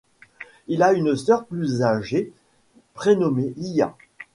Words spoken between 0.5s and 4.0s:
Il a une sœur plus âgée prénommée Lia.